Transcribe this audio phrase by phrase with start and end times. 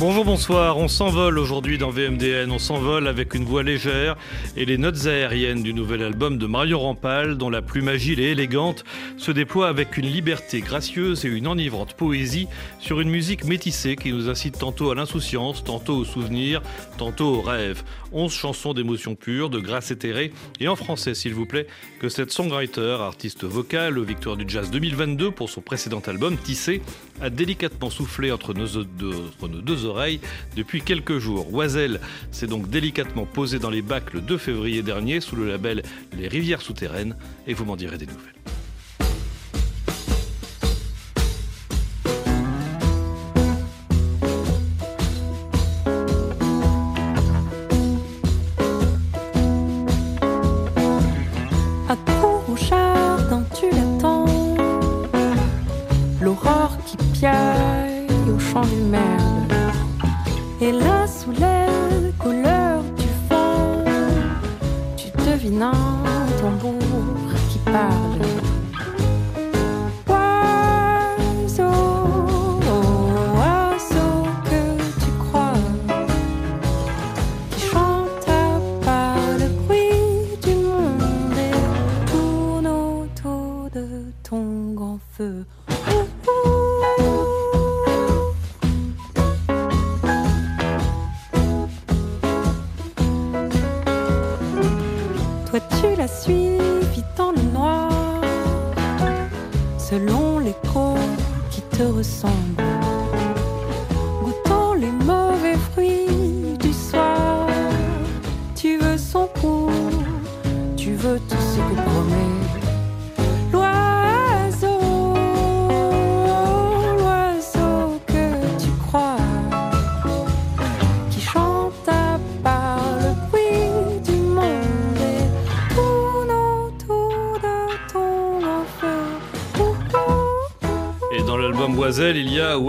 [0.00, 0.78] Bonjour, bonsoir.
[0.78, 2.50] On s'envole aujourd'hui dans VMDN.
[2.50, 4.16] On s'envole avec une voix légère
[4.56, 8.30] et les notes aériennes du nouvel album de Mario Rampal, dont la plume agile et
[8.30, 8.82] élégante
[9.18, 12.48] se déploie avec une liberté gracieuse et une enivrante poésie
[12.78, 16.62] sur une musique métissée qui nous incite tantôt à l'insouciance, tantôt au souvenir,
[16.96, 17.82] tantôt au rêve.
[18.10, 21.66] Onze chansons d'émotion pure, de grâce éthérée et en français, s'il vous plaît,
[22.00, 26.80] que cette songwriter, artiste vocal, aux du jazz 2022 pour son précédent album, Tissé,
[27.20, 29.48] a délicatement soufflé entre nos, deux, entre
[30.56, 31.52] depuis quelques jours.
[31.52, 35.82] Oiselle s'est donc délicatement posé dans les bacs le 2 février dernier sous le label
[36.16, 37.16] Les Rivières Souterraines
[37.46, 38.34] et vous m'en direz des nouvelles.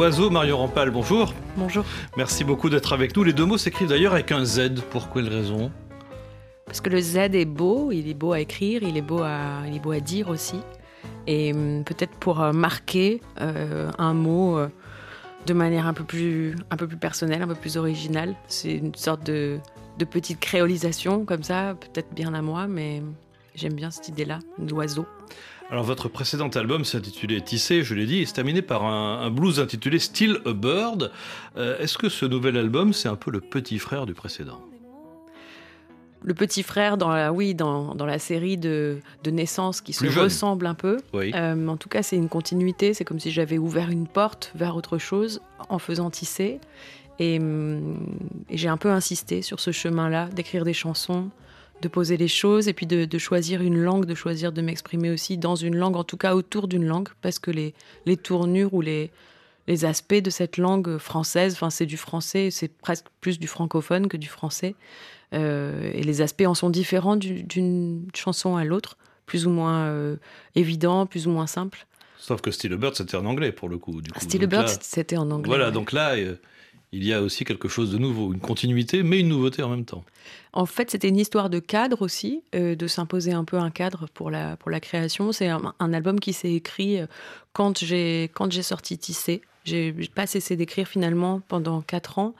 [0.01, 0.89] Oiseau Mario Rampal.
[0.89, 1.31] Bonjour.
[1.55, 1.85] Bonjour.
[2.17, 3.23] Merci beaucoup d'être avec nous.
[3.23, 4.81] Les deux mots s'écrivent d'ailleurs avec un Z.
[4.89, 5.71] Pour quelle raison?
[6.65, 9.61] Parce que le Z est beau, il est beau à écrire, il est beau à,
[9.67, 10.59] il est beau à dire aussi.
[11.27, 14.69] Et hum, peut-être pour euh, marquer euh, un mot euh,
[15.45, 18.33] de manière un peu, plus, un peu plus personnelle, un peu plus originale.
[18.47, 19.59] C'est une sorte de,
[19.99, 23.03] de petite créolisation comme ça, peut-être bien à moi, mais
[23.53, 25.05] j'aime bien cette idée-là, d'oiseau.
[25.71, 29.61] Alors votre précédent album s'intitulait Tissé, je l'ai dit, et c'est terminé par un, blues
[29.61, 31.11] intitulé Still a Bird.
[31.55, 34.59] Euh, est-ce que ce nouvel album, c'est un peu le petit frère du précédent?
[36.23, 40.05] Le petit frère dans la, oui, dans, dans la série de, de naissances qui se
[40.19, 40.97] ressemble un peu.
[41.15, 42.93] Euh, en tout cas, c'est une continuité.
[42.93, 46.59] C'est comme si j'avais ouvert une porte vers autre chose en faisant tisser.
[47.17, 47.97] Et, hum,
[48.49, 51.29] et j'ai un peu insisté sur ce chemin-là, d'écrire des chansons,
[51.81, 55.37] de poser les choses et puis de, choisir une langue, de choisir de m'exprimer aussi
[55.37, 57.73] dans une langue, en tout cas autour d'une langue, parce que les,
[58.05, 59.11] les tournures ou les,
[59.67, 64.07] les aspects de cette langue française, enfin c'est du français, c'est presque plus du francophone
[64.07, 64.75] que du français,
[65.33, 70.17] euh, et les aspects en sont différents d'une chanson à l'autre, plus ou moins euh,
[70.55, 71.85] évidents, plus ou moins simples.
[72.17, 74.01] Sauf que Still Bird, c'était en anglais pour le coup.
[74.01, 74.19] Du coup.
[74.19, 75.47] Still Bird, c'était en anglais.
[75.47, 76.35] Voilà, donc là, euh,
[76.93, 79.85] il y a aussi quelque chose de nouveau, une continuité, mais une nouveauté en même
[79.85, 80.03] temps.
[80.51, 84.07] En fait, c'était une histoire de cadre aussi, euh, de s'imposer un peu un cadre
[84.13, 85.31] pour la, pour la création.
[85.31, 87.07] C'est un, album qui s'est écrit euh,
[87.53, 88.29] quand j'ai
[88.61, 89.41] sorti Tissé.
[89.63, 92.33] J'ai pas cessé d'écrire finalement pendant quatre ans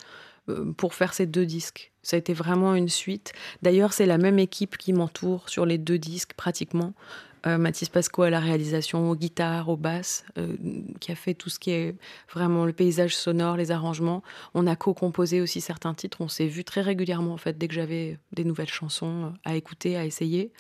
[0.50, 1.92] euh, pour faire ces deux disques.
[2.04, 3.32] Ça a été vraiment une suite.
[3.62, 6.94] D'ailleurs, c'est la même équipe qui m'entoure sur les deux disques pratiquement.
[7.48, 10.56] Euh, Mathis Pasco à la réalisation, aux guitares, aux basses, euh,
[11.00, 11.96] qui a fait tout ce qui est
[12.32, 14.22] vraiment le paysage sonore, les arrangements.
[14.54, 16.22] On a co-composé aussi certains titres.
[16.22, 19.56] On s'est vu très régulièrement en fait dès que j'avais des nouvelles chansons euh, à
[19.56, 20.52] écouter, à essayer.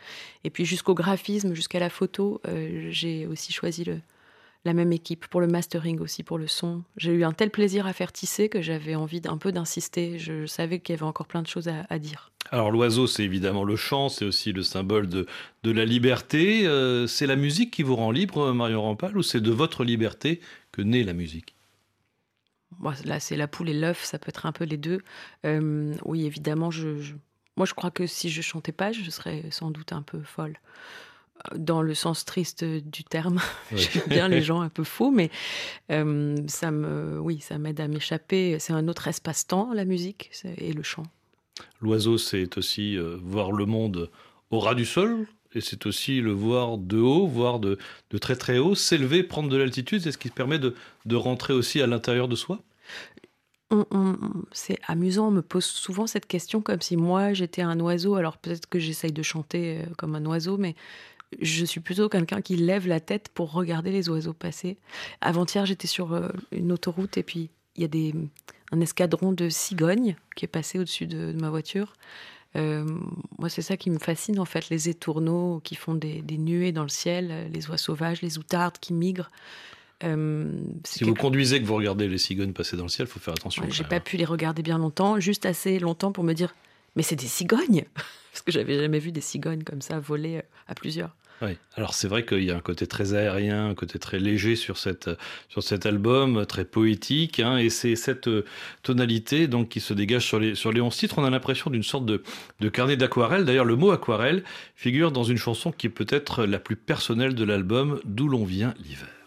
[0.43, 2.41] Et puis jusqu'au graphisme, jusqu'à la photo,
[2.89, 3.99] j'ai aussi choisi le,
[4.63, 6.83] la même équipe pour le mastering aussi, pour le son.
[6.97, 10.19] J'ai eu un tel plaisir à faire tisser que j'avais envie d'un peu d'insister.
[10.19, 12.31] Je savais qu'il y avait encore plein de choses à, dire.
[12.51, 15.25] Alors l'oiseau, c'est évidemment le chant, c'est aussi le symbole de,
[15.63, 16.67] de la liberté.
[16.67, 20.41] Euh, c'est la musique qui vous rend libre, Marion Rampal, ou c'est de votre liberté
[20.71, 21.55] que naît la musique?
[23.03, 25.01] Là, c'est la poule et l'œuf, ça peut être un peu les deux.
[25.45, 27.13] Euh, oui, évidemment, je,
[27.57, 30.57] moi je crois que si je chantais pas, je serais sans doute un peu folle
[31.55, 33.39] dans le sens triste du terme.
[33.75, 35.29] J'aime bien les gens un peu fous, mais
[35.91, 38.57] euh, ça me, oui, ça m'aide à m'échapper.
[38.59, 41.03] C'est un autre espace-temps, la musique et le chant.
[41.81, 44.09] L'oiseau, c'est aussi euh, voir le monde
[44.51, 45.27] au ras du sol.
[45.53, 47.77] et c'est aussi le voir de haut, voir de,
[48.19, 50.75] très très haut, s'élever, prendre de l'altitude, c'est ce qui permet de,
[51.15, 52.59] rentrer aussi à l'intérieur de soi
[54.51, 58.15] c'est amusant, on me pose souvent cette question comme si moi j'étais un oiseau.
[58.15, 60.75] Alors peut-être que j'essaye de chanter euh, comme un oiseau, mais
[61.39, 64.77] je suis plutôt quelqu'un qui lève la tête pour regarder les oiseaux passer.
[65.21, 68.13] Avant-hier, j'étais sur euh, une autoroute et puis il y a des,
[68.71, 71.93] un escadron de cigognes qui est passé au-dessus de, ma voiture.
[72.57, 72.85] Euh,
[73.39, 76.83] moi, c'est ça qui me fascine en fait, les étourneaux qui font des, nuées dans
[76.83, 79.29] le ciel, les oies sauvages, les outardes qui migrent.
[80.03, 80.51] Euh,
[80.83, 83.35] si vous conduisez que vous regardez les cigognes passer dans le ciel, il faut faire
[83.35, 83.63] attention.
[83.69, 86.55] J'ai pas pu les regarder bien longtemps, juste assez longtemps pour me dire,
[86.95, 87.85] mais c'est des cigognes,
[88.31, 91.15] parce que j'avais jamais vu des cigognes comme ça voler à plusieurs.
[91.75, 94.77] Alors c'est vrai qu'il y a un côté très aérien, un côté très léger sur,
[94.77, 95.07] cet
[95.85, 98.45] album, très poétique, hein, et c'est cette euh,
[98.83, 101.19] tonalité qui se dégage sur les, sur les 11 titres.
[101.19, 102.23] On a l'impression d'une sorte de,
[102.59, 103.45] de carnet d'aquarelle.
[103.45, 104.43] D'ailleurs, le mot aquarelle
[104.75, 108.73] figure dans une chanson qui est peut-être la plus personnelle de l'album, D'où l'on vient
[108.83, 109.20] l'hiver.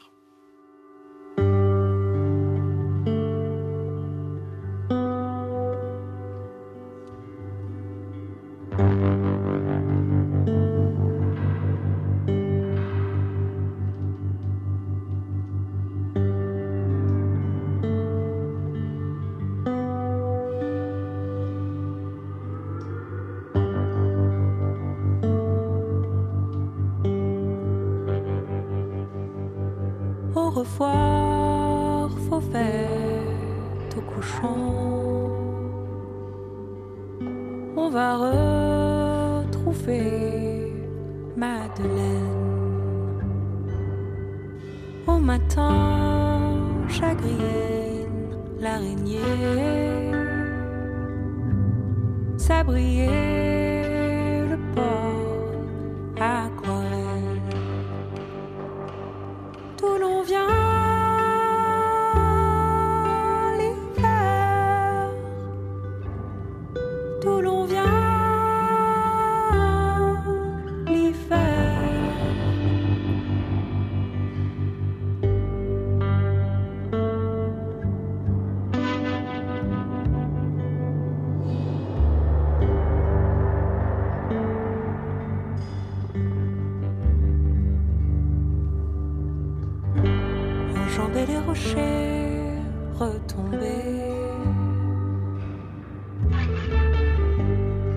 [91.55, 92.59] rocher
[92.99, 93.79] retombé.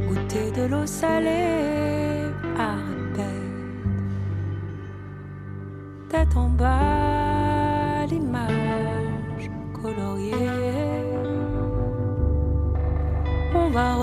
[0.07, 2.75] Goûter de l'eau salée à
[3.15, 3.88] tête,
[6.09, 9.50] tête en bas, l'image
[9.81, 10.36] coloriée.
[13.56, 13.95] On va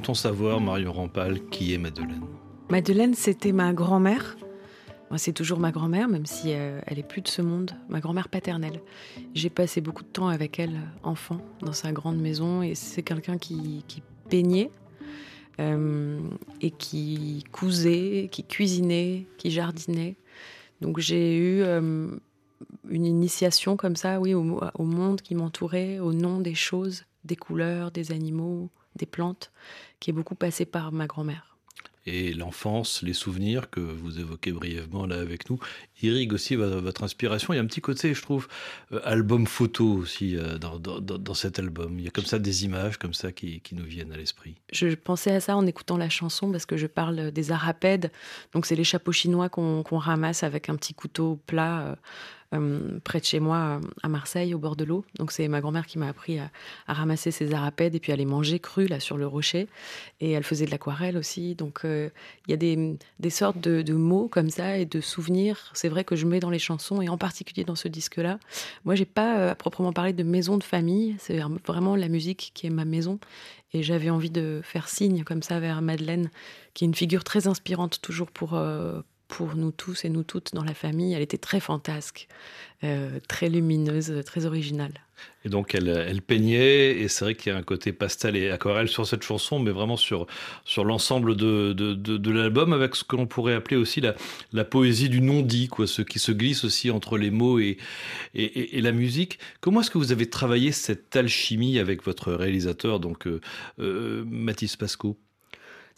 [0.00, 2.22] Peut-on savoir, Marion Rampal, qui est Madeleine?
[2.70, 4.38] Madeleine, c'était ma grand-mère.
[5.16, 8.30] C'est toujours ma grand-mère, même si euh, elle est plus de ce monde, ma grand-mère
[8.30, 8.80] paternelle.
[9.34, 13.36] J'ai passé beaucoup de temps avec elle, enfant, dans sa grande maison, et c'est quelqu'un
[13.36, 13.84] qui,
[14.30, 14.70] peignait
[15.60, 16.18] euh,
[16.62, 20.16] et qui cousait, qui cuisinait, qui jardinait.
[20.80, 22.08] Donc j'ai eu euh,
[22.88, 24.42] une initiation comme ça, oui, au
[24.84, 29.50] monde qui m'entourait, au nom des choses, des couleurs, des animaux, des plantes,
[29.98, 31.56] qui est beaucoup passé par ma grand-mère.
[32.06, 35.60] et l'enfance, les souvenirs que vous évoquez brièvement là avec nous,
[36.02, 37.52] irriguent aussi votre inspiration.
[37.52, 38.48] Il y a un petit côté, je trouve,
[38.92, 41.98] euh, album photo aussi euh, dans, cet album.
[41.98, 44.56] Il y a comme ça des images comme ça qui, nous viennent à l'esprit.
[44.72, 48.10] Je pensais à ça en écoutant la chanson parce que je parle des arapèdes.
[48.54, 51.98] Donc c'est les chapeaux chinois qu'on ramasse avec un petit couteau plat.
[52.52, 55.04] Euh, près de chez moi, à Marseille, au bord de l'eau.
[55.18, 56.50] Donc c'est ma grand-mère qui m'a appris à,
[56.88, 59.68] ramasser ces arapèdes et puis à les manger crus là sur le rocher.
[60.20, 61.54] Et elle faisait de l'aquarelle aussi.
[61.54, 62.10] Donc euh,
[62.46, 65.70] il y a des, des sortes de, mots comme ça et de souvenirs.
[65.74, 68.38] C'est vrai que je mets dans les chansons et en particulier dans ce disque-là.
[68.84, 71.16] Moi, j'ai pas euh, à proprement parler de maison de famille.
[71.18, 73.20] C'est vraiment la musique qui est ma maison.
[73.72, 76.30] Et j'avais envie de faire signe comme ça vers Madeleine,
[76.74, 78.60] qui est une figure très inspirante toujours pour,
[79.30, 81.14] pour nous tous et nous toutes dans la famille.
[81.14, 82.26] Elle était très fantasque,
[82.82, 84.92] euh, très lumineuse, très originale.
[85.44, 88.88] Et donc elle, peignait, et c'est vrai qu'il y a un côté pastel et aquarelle
[88.88, 90.26] sur cette chanson, mais vraiment sur,
[90.64, 94.14] sur l'ensemble de, de, l'album, avec ce que l'on pourrait appeler aussi la,
[94.52, 97.76] la poésie du non-dit, quoi, ce qui se glisse aussi entre les mots et,
[98.34, 99.38] et, et la musique.
[99.60, 103.40] Comment est-ce que vous avez travaillé cette alchimie avec votre réalisateur, donc euh,
[103.78, 105.18] euh Mathis Pasco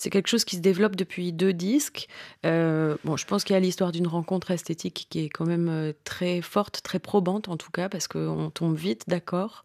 [0.02, 2.08] c'est quelque chose qui se développe depuis deux disques.
[2.44, 5.68] Euh, bon, je pense qu'il y a l'histoire d'une rencontre esthétique qui est quand même
[5.68, 9.64] euh, très forte, très probante en tout cas, parce qu'on tombe vite d'accord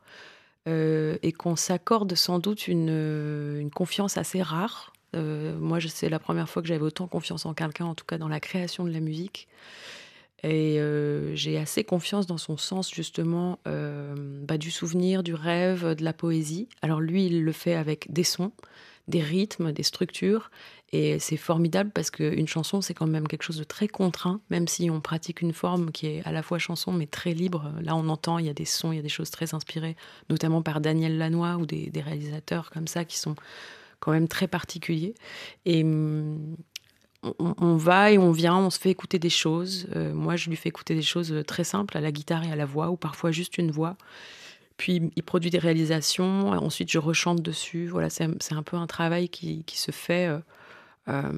[0.68, 4.94] euh, et qu'on s'accorde sans doute une, confiance assez rare.
[5.16, 8.28] moi, c'est la première fois que j'avais autant confiance en quelqu'un, en tout cas dans
[8.28, 9.48] la création de la musique.
[10.44, 10.80] Et
[11.34, 16.70] j'ai assez confiance dans son sens justement bah, du souvenir, du rêve, de la poésie.
[16.84, 18.52] Alors lui, il le fait avec des sons
[19.08, 20.52] des rythmes, des structures.
[20.94, 24.68] Et c'est formidable parce qu'une chanson, c'est quand même quelque chose de très contraint, même
[24.68, 27.74] si on pratique une forme qui est à la fois chanson, mais très libre.
[27.82, 29.98] Là, on entend, il y a des sons, il y a des choses très inspirées,
[30.30, 33.36] notamment par Daniel Lanois ou des, réalisateurs comme ça qui sont
[34.00, 35.16] quand même très particuliers.
[35.66, 36.56] Et hum,
[37.40, 39.88] on, va et on vient, on se fait écouter des choses.
[39.96, 42.56] Euh, moi, je lui fais écouter des choses très simples à la guitare et à
[42.56, 43.98] la voix, ou parfois juste une voix.
[44.78, 47.88] Puis il produit des réalisations, ensuite je rechante dessus.
[47.88, 50.40] Voilà, c'est un peu un travail qui, se fait euh,
[51.10, 51.32] euh,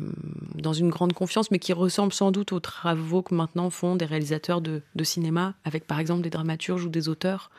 [0.55, 4.05] dans une grande confiance, mais qui ressemble sans doute aux travaux que maintenant font des
[4.05, 7.49] réalisateurs de, cinéma, avec par exemple des dramaturges ou des auteurs.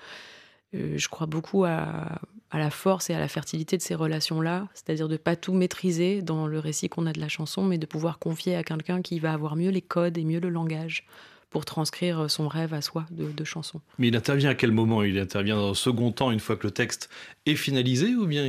[0.74, 2.20] Euh, je crois beaucoup à,
[2.52, 6.46] la force et à la fertilité de ces relations-là, c'est-à-dire de pas tout maîtriser dans
[6.46, 9.32] le récit qu'on a de la chanson, mais de pouvoir confier à quelqu'un qui va
[9.32, 11.06] avoir mieux les codes et mieux le langage
[11.50, 13.80] pour transcrire son rêve à soi de, de chanson.
[13.98, 15.02] Mais il intervient à quel moment?
[15.02, 17.10] Il intervient dans un second temps, une fois que le texte
[17.44, 18.44] est finalisé, ou bien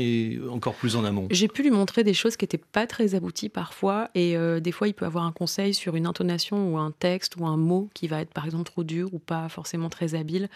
[0.50, 1.28] encore plus en amont?
[1.32, 4.72] J'ai pu lui montrer des choses qui n'étaient pas très abouties parfois, et euh, des
[4.72, 7.90] fois il peut avoir un conseil sur une intonation ou un texte ou un mot
[7.94, 10.48] qui va être par exemple trop dur ou pas forcément très habile.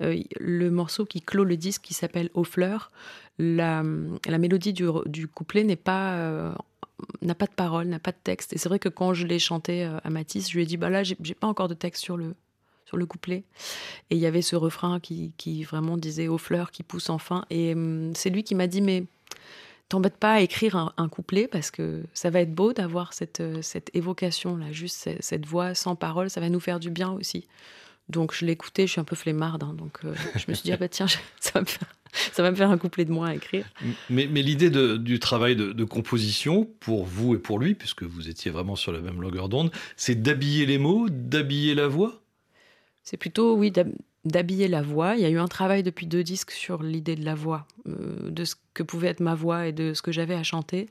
[0.00, 2.90] Euh, le morceau qui clôt le disque, qui s'appelle Aux fleurs,
[3.38, 3.82] la,
[4.26, 6.52] la mélodie du, du couplet n'est pas euh,
[7.20, 8.52] n'a pas de parole, n'a pas de texte.
[8.52, 10.76] Et c'est vrai que quand je l'ai chanté euh, à Matisse, je lui ai dit
[10.76, 12.34] bah là, j'ai pas encore de texte sur le
[12.84, 13.44] sur le couplet.
[14.10, 17.44] Et il y avait ce refrain qui, qui vraiment disait aux fleurs qui poussent enfin.
[17.48, 19.04] Et hum, c'est lui qui m'a dit mais
[19.92, 23.60] t'embête pas à écrire un, couplet parce que ça va être beau d'avoir cette, euh,
[23.60, 27.46] cette évocation là, juste cette, voix sans parole, ça va nous faire du bien aussi.
[28.08, 30.64] Donc je l'ai écouté, je suis un peu flemmarde, hein, donc euh, je me suis
[30.64, 31.06] dit ah bah tiens,
[31.40, 33.66] ça va me faire ça va me faire un couplet de moins à écrire.
[34.10, 38.76] Mais, l'idée du travail de, composition, pour vous et pour lui, puisque vous étiez vraiment
[38.76, 42.22] sur la même longueur d'onde, c'est d'habiller les mots, d'habiller la voix?
[43.02, 43.72] C'est plutôt, oui,
[44.24, 45.16] d'habiller la voix.
[45.16, 48.30] Il y a eu un travail depuis deux disques sur l'idée de la voix, euh,
[48.30, 50.88] de ce que pouvait être ma voix et de ce que j'avais à chanter.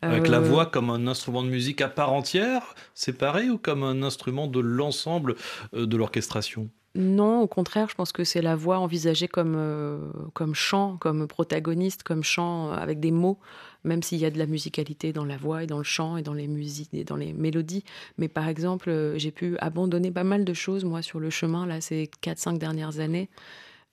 [0.00, 3.82] Avec la euh, voix comme un instrument de musique à part entière, séparé, ou comme
[3.82, 5.34] un instrument de l'ensemble
[5.74, 6.70] euh, de l'orchestration?
[6.94, 9.98] Non, au contraire, je pense que c'est la voix envisagée comme, euh,
[10.32, 13.38] comme chant, comme protagoniste, comme chant avec des mots,
[13.84, 16.22] même s'il y a de la musicalité dans la voix et dans le chant et
[16.22, 17.84] dans les musiques et dans les mélodies.
[18.16, 21.66] Mais par exemple, euh, j'ai pu abandonner pas mal de choses, moi, sur le chemin,
[21.66, 23.28] là, ces 4-5 dernières années,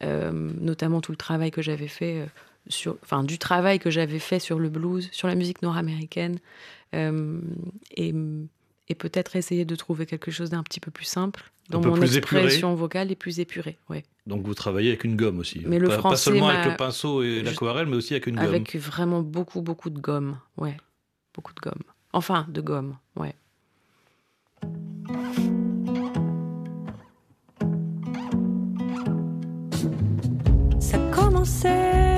[0.04, 2.26] euh, notamment tout le travail que j'avais fait.
[2.68, 6.40] Sur, enfin, du travail que j'avais fait sur le blues, sur la musique nord-américaine,
[6.94, 8.14] et
[8.88, 12.76] et peut-être essayer de trouver quelque chose d'un petit peu plus simple dans mon expression
[12.76, 13.78] vocale et plus épurée.
[13.90, 14.04] Ouais.
[14.28, 15.64] Donc vous travaillez avec une gomme aussi.
[15.66, 18.46] Mais le pas, pas seulement avec le pinceau et l'aquarelle, mais aussi avec une gomme.
[18.46, 20.38] Avec vraiment beaucoup, beaucoup de gomme.
[20.58, 20.78] Ouais,
[21.34, 21.82] beaucoup de gomme.
[22.14, 23.34] Enfin, de gomme, ouais.
[30.80, 32.15] Ça commençait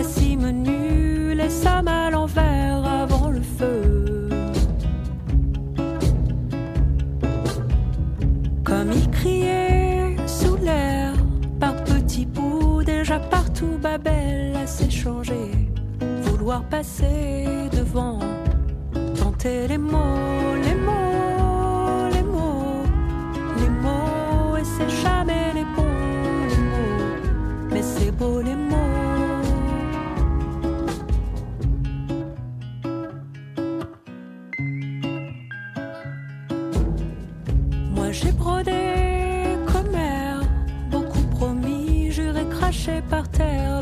[0.00, 4.00] assis menu, les sommes à l'envers avant le feu.
[13.30, 15.50] partout Babel a s'échanger,
[16.22, 18.20] vouloir passer devant
[19.18, 22.84] Tenter les mots, les mots, les mots,
[23.60, 28.89] les mots, et c'est jamais les bons, les mots, mais c'est beau les mots.
[43.10, 43.79] Par terre,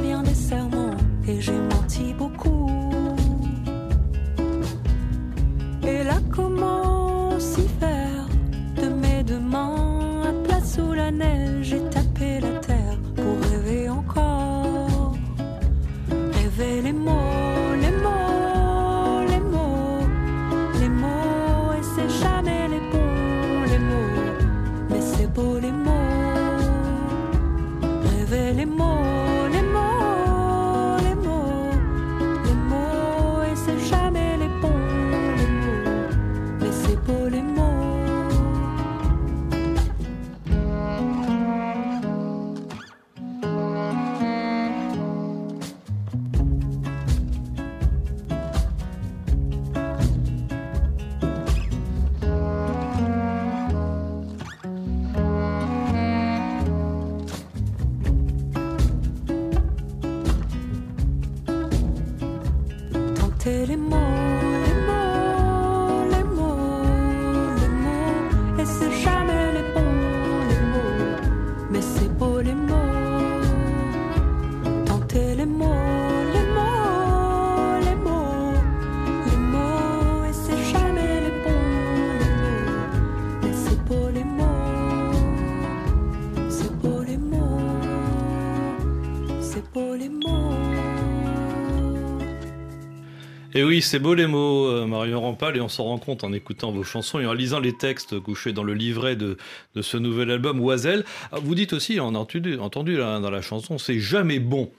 [93.58, 96.32] Et oui, c'est beau les mots, euh, Marion Rampal, et on s'en rend compte en
[96.32, 99.36] écoutant vos chansons et en lisant les textes couchés dans le livret de,
[99.74, 101.04] de ce nouvel album, Oiselle.
[101.32, 104.70] Ah, Vous dites aussi, on a entendu, entendu là, dans la chanson, c'est jamais bon.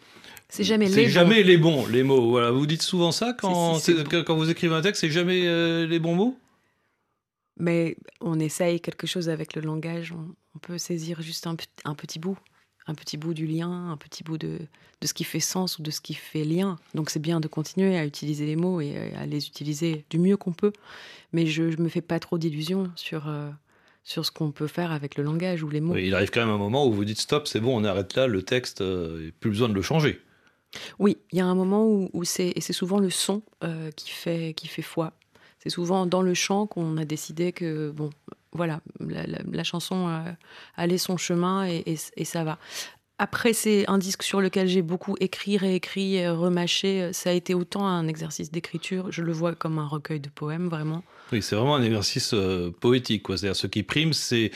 [0.47, 1.09] C'est jamais les C'est bons.
[1.09, 2.29] jamais les bons, les mots.
[2.29, 2.51] Voilà.
[2.51, 5.99] Vous dites souvent ça quand, quand- quand vous écrivez un texte, c'est jamais euh, les
[5.99, 6.37] bons mots?
[7.59, 10.13] Mais on essaye quelque chose avec le langage.
[10.13, 12.37] On, on peut saisir juste un petit bout,
[12.89, 14.59] un petit bout du lien, un petit bout de,
[15.01, 16.77] de ce qui fait sens ou de ce qui fait lien.
[16.95, 20.19] Donc c'est bien de continuer à utiliser les mots et euh, à les utiliser du
[20.19, 20.73] mieux qu'on peut.
[21.31, 23.49] Mais je ne me fais pas trop d'illusions sur, euh,
[24.03, 25.93] sur ce qu'on peut faire avec le langage ou les mots.
[25.93, 28.15] Oui, Il arrive quand même un moment où vous dites stop, c'est bon, on arrête
[28.15, 30.21] là, le texte, euh, plus besoin de le changer.
[30.99, 33.89] Oui, il y a un moment où, où c'est et c'est souvent le son euh,
[33.91, 35.13] qui fait qui fait foi.
[35.59, 38.11] C'est souvent dans le chant qu'on a décidé que bon,
[38.53, 40.31] voilà, la, chanson euh,
[40.75, 42.57] allait son chemin et, ça va.
[43.17, 47.11] Après, c'est un disque sur lequel j'ai beaucoup écrit, réécrit, remâché.
[47.11, 49.11] Ça a été autant un exercice d'écriture.
[49.11, 51.03] Je le vois comme un recueil de poèmes, vraiment.
[51.31, 53.25] Oui, c'est vraiment un exercice euh, poétique.
[53.27, 54.51] C'est-à-dire, ce qui prime, c'est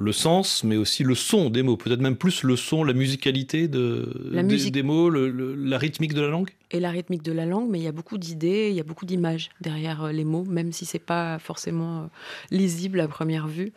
[0.00, 1.76] le sens, mais aussi le son des mots.
[1.76, 4.72] Peut-être même plus le son, la musicalité de, La des, musique.
[4.72, 6.50] des mots, le- le- la rythmique de la langue?
[6.70, 8.84] Et la rythmique de la langue, mais il y a beaucoup d'idées, il y a
[8.84, 12.06] beaucoup d'images derrière euh, les mots, même si c'est pas forcément euh,
[12.52, 13.72] lisible à première vue.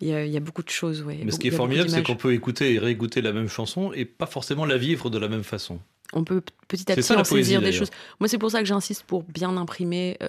[0.00, 1.20] Il y a, il y a beaucoup de choses, ouais.
[1.24, 4.04] Mais ce qui est formidable, c'est qu'on peut écouter et réécouter la même chanson et
[4.04, 5.78] pas forcément la vivre de la même façon.
[6.12, 7.90] On peut petit à petit ça, en poésie, saisir des choses.
[8.20, 10.28] Moi, c'est pour ça que j'insiste pour bien imprimer euh,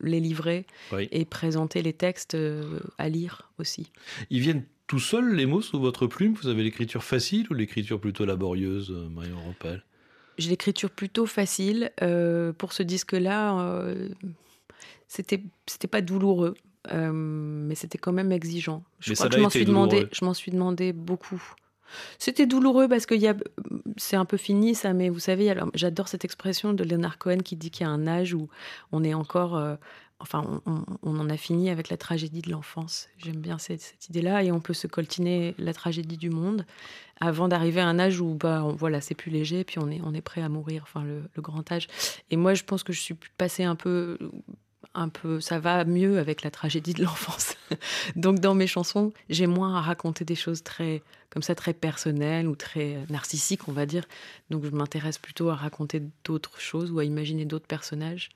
[0.00, 1.06] les livrets Oui.
[1.12, 3.90] et présenter les textes euh, à lire aussi.
[4.30, 6.34] Ils viennent tout seuls, les mots, sous votre plume?
[6.34, 9.84] Vous avez l'écriture facile ou l'écriture plutôt laborieuse, euh, Marion Rampal
[10.38, 11.90] J'ai l'écriture plutôt facile.
[12.02, 14.08] Euh, pour ce disque-là, euh,
[15.08, 16.54] c'était c'était pas douloureux,
[16.92, 18.82] euh, mais c'était quand même exigeant.
[19.00, 21.42] Je Mais crois ça que l'a je m'en suis demandé, je m'en suis demandé beaucoup.
[22.18, 23.34] C'était douloureux parce que y a,
[23.98, 27.38] c'est un peu fini ça, mais vous savez, alors j'adore cette expression de Leonard Cohen
[27.44, 28.48] qui dit qu'il y a un âge où
[28.92, 29.76] on est encore, euh,
[30.22, 33.08] enfin, on, en a fini avec la tragédie de l'enfance.
[33.18, 36.64] J'aime bien cette, idée-là et on peut se coltiner la tragédie du monde
[37.20, 40.00] avant d'arriver à un âge où, bah, on- voilà, c'est plus léger, puis on est,
[40.02, 41.88] on est prêt à mourir, enfin, le, le grand âge.
[42.30, 44.18] Et moi, je pense que je suis passée un peu
[44.94, 47.56] un peu, ça va mieux avec la tragédie de l'enfance.
[48.16, 52.46] Donc dans mes chansons, j'ai moins à raconter des choses très comme ça très personnelles
[52.46, 54.04] ou très narcissiques, on va dire.
[54.50, 58.28] Donc je m'intéresse plutôt à raconter d'autres choses ou à imaginer d'autres personnages.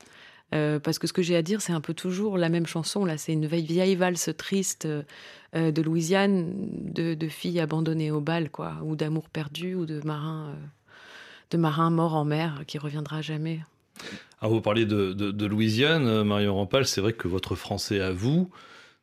[0.55, 3.03] Euh, parce que ce que j'ai à dire, c'est un peu toujours la même chanson.
[3.03, 8.21] Là, c'est une vieille, vieille valse triste euh, de Louisiane, de, de filles abandonnées au
[8.21, 10.65] bal, quoi, ou d'amour perdu, ou de marins, euh,
[11.51, 13.59] de marins morts en mer qui reviendra jamais.
[14.39, 18.11] Alors, vous parliez de, de- Louisiane, euh, Marion Rampal, c'est vrai que votre français à
[18.11, 18.49] vous,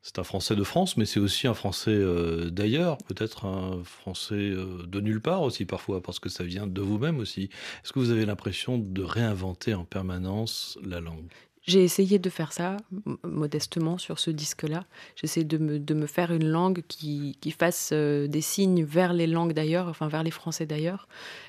[0.05, 4.35] c'est un français de France, mais c'est aussi un français euh, d'ailleurs, peut-être un français
[4.35, 7.45] euh, de nulle part aussi parfois, parce que ça vient de vous-même aussi.
[7.83, 11.33] Est-ce que vous avez l'impression de réinventer en permanence la langue?
[11.67, 12.77] J'ai essayé de faire ça
[13.23, 14.85] modestement sur ce disque-là.
[15.17, 15.57] J'essaie de
[15.95, 20.09] me, faire une langue qui, qui fasse euh, des signes vers les langues d'ailleurs, enfin
[20.09, 21.09] vers les Français d'ailleurs.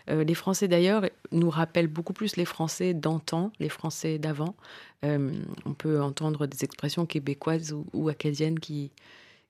[0.09, 4.55] Euh, les Français d'ailleurs nous rappellent beaucoup plus les Français d'antan, les Français d'avant.
[5.03, 5.33] Euh,
[5.65, 8.91] on peut entendre des expressions québécoises ou, ou, acadiennes qui,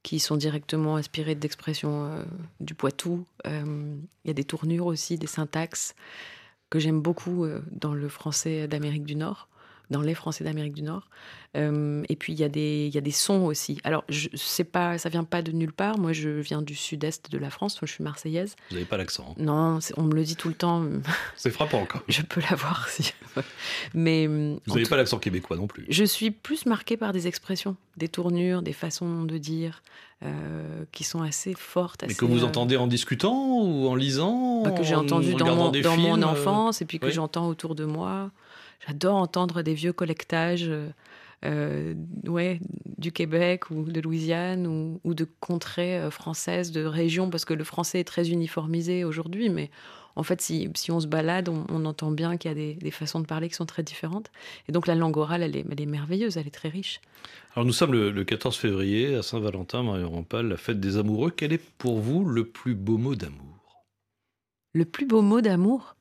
[0.01, 2.25] qui sont directement inspirées d'expressions
[2.60, 3.23] du Poitou.
[3.45, 5.93] Il y a des tournures aussi, des syntaxes
[6.71, 9.47] que j'aime beaucoup dans le français d'Amérique du Nord
[9.89, 11.10] dans les Français d'Amérique du Nord.
[11.56, 13.80] Euh, et puis il y, a des, il y a des sons aussi.
[13.84, 15.98] Alors je sais pas, ça vient pas de nulle part.
[15.98, 18.56] Moi je viens du sud-est de la France, je suis marseillaise.
[18.69, 19.43] Vous n'avez pas l'accent hein.
[19.43, 20.84] Non, on me le dit tout le temps.
[21.36, 22.04] C'est frappant encore.
[22.10, 23.13] Je peux l'avoir si.
[23.93, 25.86] Mais vous n'avez pas l'accent québécois non plus.
[25.89, 29.82] Je suis plus marquée par des expressions, des tournures, des façons de dire.
[30.24, 32.06] Euh, qui sont assez fortes.
[32.08, 35.54] Mais que vous euh, entendez en discutant ou en lisant bah, Que j'ai entendu dans,
[35.54, 37.12] mon, dans mon, enfance et puis que oui.
[37.12, 38.32] j'entends autour de moi.
[38.88, 40.69] J'adore entendre des vieux collectages
[41.45, 41.93] euh,
[42.28, 42.60] ouais,
[42.98, 47.54] du Québec ou de Louisiane ou, ou de contrées euh, françaises, de régions, parce que
[47.54, 49.69] le français est très uniformisé aujourd'hui, mais
[50.15, 52.74] en fait, si, si on se balade, on, on entend bien qu'il y a des,
[52.76, 54.32] des, façons de parler qui sont très différentes.
[54.69, 57.02] Et donc la langue orale, elle est, elle est merveilleuse, elle est très riche.
[57.54, 61.32] Alors nous sommes le, le 14 février à Saint-Valentin, Marion Rampal, la fête des amoureux.
[61.36, 63.84] Quel est pour vous le plus beau mot d'amour?
[64.74, 65.94] Le plus beau mot d'amour?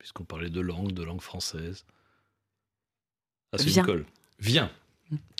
[0.00, 1.84] Puisqu'on parlait de langue, de langue française.
[3.52, 3.82] Ah, c'est Viens.
[3.82, 4.06] une colle.
[4.40, 4.72] Viens.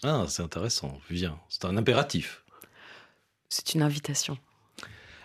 [0.02, 1.00] Ah, c'est intéressant.
[1.08, 1.40] Viens.
[1.48, 2.44] C'est un impératif.
[3.48, 4.38] C'est une invitation.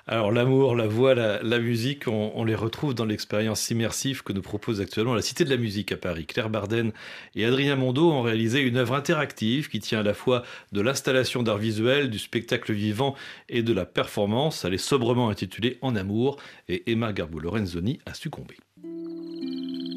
[0.08, 4.34] Alors l'amour, la voix, la, la musique, on, on, les retrouve dans l'expérience immersive que
[4.34, 6.28] nous propose actuellement la Cité de la musique à Paris.
[6.28, 6.94] Claire Barden
[7.34, 11.42] et Adrien Mondeau ont réalisé une œuvre interactive qui tient à la fois de l'installation
[11.42, 13.16] d'art visuel, du spectacle vivant
[13.50, 14.64] et de la performance.
[14.64, 16.38] Elle est sobrement intitulée En amour
[16.70, 18.58] et Emma Garbo-Lorenzoni a succombé.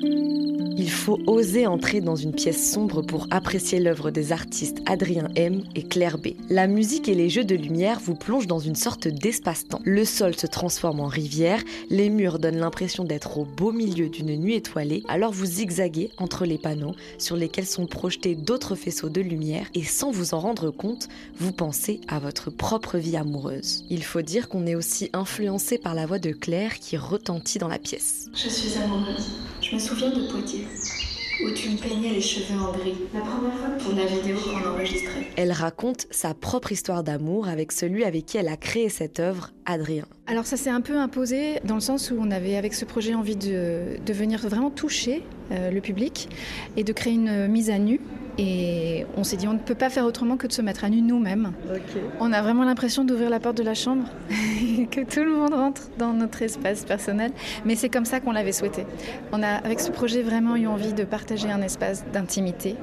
[0.00, 5.62] Il faut oser entrer dans une pièce sombre pour apprécier l'œuvre des artistes Adrien M
[5.74, 6.28] et Claire B.
[6.48, 9.80] La musique et les jeux de lumière vous plongent dans une sorte d'espace-temps.
[9.84, 14.36] Le sol se transforme en rivière, les murs donnent l'impression d'être au beau milieu d'une
[14.36, 19.20] nuit étoilée, alors vous zigzaguez entre les panneaux sur lesquels sont projetés d'autres faisceaux de
[19.20, 21.08] lumière et sans vous en rendre compte,
[21.38, 23.84] vous pensez à votre propre vie amoureuse.
[23.90, 27.68] Il faut dire qu'on est aussi influencé par la voix de Claire qui retentit dans
[27.68, 28.26] la pièce.
[28.32, 29.26] Je suis amoureuse.
[29.68, 30.66] Je me souviens de Poitiers,
[31.44, 34.66] où tu me peignais les cheveux en gris, la première fois pour la vidéo qu'on
[34.66, 35.26] enregistrait.
[35.36, 39.50] Elle raconte sa propre histoire d'amour avec celui avec qui elle a créé cette œuvre,
[39.66, 40.06] Adrien.
[40.26, 43.14] Alors ça s'est un peu imposé dans le sens où on avait avec ce projet
[43.14, 46.30] envie de, de venir vraiment toucher euh, le public
[46.78, 48.00] et de créer une mise à nu
[48.38, 50.88] et on s'est dit, on ne peut pas faire autrement que de se mettre à
[50.88, 51.52] nu nous-mêmes.
[51.68, 52.00] Okay.
[52.20, 54.04] On a vraiment l'impression d'ouvrir la porte de la chambre
[54.90, 57.32] que tout le monde rentre dans notre espace personnel.
[57.64, 58.86] Mais c'est comme ça qu'on l'avait souhaité.
[59.32, 62.76] On a, avec ce projet, vraiment eu envie de partager un espace d'intimité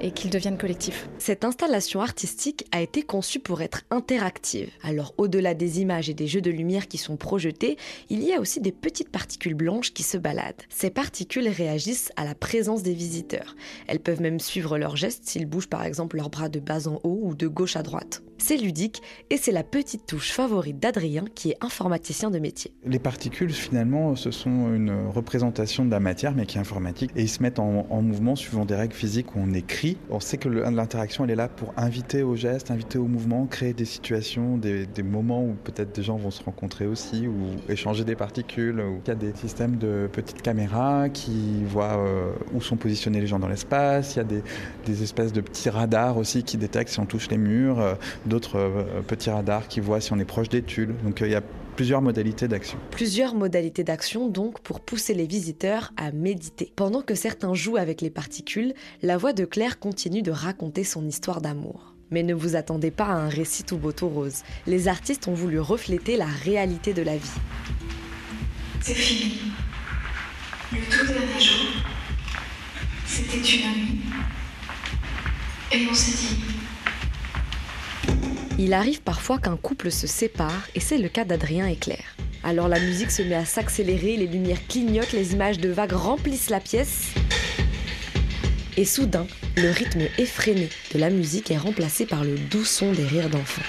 [0.00, 1.08] et qu'il devienne collectif.
[1.18, 4.70] Cette installation artistique a été conçue pour être interactive.
[4.82, 7.76] Alors au-delà des images et des jeux de lumière qui sont projetés,
[8.10, 10.62] il y a aussi des petites particules blanches qui se baladent.
[10.68, 13.54] Ces particules réagissent à la présence des visiteurs.
[13.86, 17.00] Elles peuvent même suivre leurs gestes s'ils bougent par exemple leurs bras de bas en
[17.02, 18.22] haut ou de gauche à droite.
[18.38, 22.72] C'est ludique et c'est la petite touche favorite d'Adrien qui est informaticien de métier.
[22.84, 27.22] Les particules finalement ce sont une représentation de la matière mais qui est informatique et
[27.22, 30.36] ils se mettent en, en mouvement suivant des règles physiques où on écrit on sait
[30.36, 34.56] que l'interaction, elle est là pour inviter au geste, inviter au mouvement, créer des situations,
[34.56, 37.34] des, moments où peut-être des gens vont se rencontrer aussi, ou
[37.68, 38.80] échanger des particules.
[38.80, 43.20] Où il y a des systèmes de petites caméras qui voient euh, où sont positionnés
[43.20, 44.14] les gens dans l'espace.
[44.14, 44.42] Il y a des,
[44.86, 47.94] des, espèces de petits radars aussi qui détectent si on touche les murs, euh,
[48.26, 50.94] d'autres euh, petits radars qui voient si on est proche des tulles.
[51.04, 51.42] Donc il y a
[51.76, 52.78] plusieurs modalités d'action.
[52.90, 56.72] Plusieurs modalités d'action donc pour pousser les visiteurs à méditer.
[56.74, 61.06] Pendant que certains jouent avec les particules, la voix de Claire continue de raconter son
[61.06, 61.94] histoire d'amour.
[62.10, 64.42] Mais ne vous attendez pas à un récit tout beau tout rose.
[64.66, 67.40] Les artistes ont voulu refléter la réalité de la vie.
[68.80, 69.38] C'est fini.
[70.72, 71.66] Le tout dernier jour,
[73.06, 74.00] c'était une nuit.
[75.72, 76.42] Et on s'est dit,
[78.58, 82.16] il arrive parfois qu'un couple se sépare et c'est le cas d'Adrien et Claire.
[82.42, 86.50] Alors la musique se met à s'accélérer, les lumières clignotent, les images de vagues remplissent
[86.50, 87.08] la pièce.
[88.76, 93.04] Et soudain, le rythme effréné de la musique est remplacé par le doux son des
[93.04, 93.62] rires d'enfants.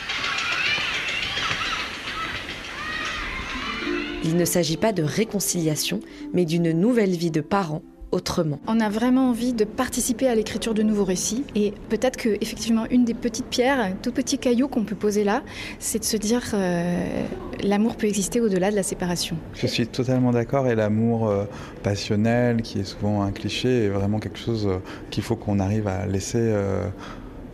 [4.24, 6.02] Il ne s'agit pas de réconciliation,
[6.34, 8.60] mais d'une nouvelle vie de parents autrement.
[8.68, 12.86] On a vraiment envie de participer à l'écriture de nouveaux récits et peut-être que effectivement
[12.90, 15.44] une des petites pierres, un tout petit caillou qu'on peut poser là,
[15.80, 17.26] c'est de se dire euh,
[17.64, 19.38] l'amour peut exister au-delà de la séparation.
[19.54, 21.46] Je suis totalement d'accord et l'amour euh,
[21.84, 24.78] passionnel qui est souvent un cliché est vraiment quelque chose euh,
[25.10, 26.88] qu'il faut qu'on arrive à laisser euh,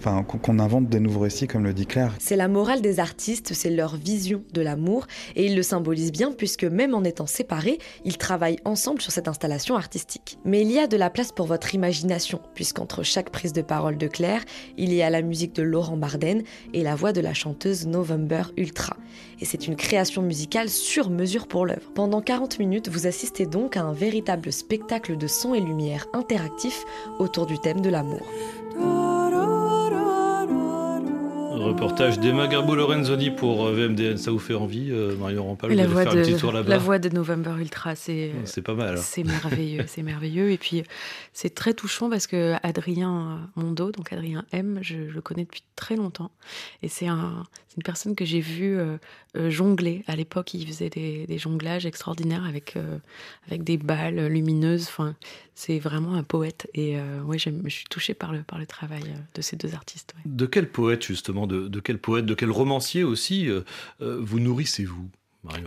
[0.06, 2.14] enfin, qu'on invente des nouveaux récits, comme le dit Claire.
[2.20, 6.32] C'est la morale des artistes, c'est leur vision de l'amour, et ils le symbolisent bien
[6.32, 10.38] puisque même en étant séparés, ils travaillent ensemble sur cette installation artistique.
[10.46, 13.98] Mais il y a de la place pour votre imagination, puisqu'entre chaque prise de parole
[13.98, 14.44] de Claire,
[14.78, 18.44] il y a la musique de Laurent Barden et la voix de la chanteuse November
[18.58, 18.98] Ultra.
[19.40, 21.92] Et c'est une création musicale sur mesure pour l'œuvre.
[21.96, 26.84] Pendant 40 minutes, vous assistez donc à un véritable spectacle de son et lumière interactif
[27.20, 28.26] autour du thème de l'amour.
[31.64, 34.18] Reportage d'Emma Garbo-Lorenzoni pour euh, VMDN.
[34.18, 36.52] Ça vous fait envie, euh, Marion Rampal la de voix, faire de, un petit tour
[36.52, 38.96] là-bas la voix de November Ultra, c'est C'est pas mal.
[38.98, 39.02] hein.
[39.02, 40.52] c'est merveilleux, c'est merveilleux.
[40.52, 40.84] Et puis
[41.34, 45.64] c'est très touchant parce que Adrien Mondo, donc Adrien M, je, je le connais depuis
[45.76, 46.32] très longtemps,
[46.82, 48.98] et c'est un, c'est une personne que j'ai vue euh,
[49.36, 50.04] euh, jongler.
[50.08, 52.98] À l'époque, il faisait des, des jonglages extraordinaires avec euh,
[53.48, 54.84] avec des balles lumineuses.
[54.90, 55.16] Enfin,
[55.56, 56.68] c'est vraiment un poète.
[56.74, 59.74] Et euh, ouais, je suis touchée par le par le travail euh, de ces deux
[59.74, 60.14] artistes.
[60.18, 60.22] ouais.
[60.32, 63.62] De quel poète, justement, de, de quel poète, de quel romancier aussi euh,
[64.02, 65.10] euh, vous nourrissez-vous,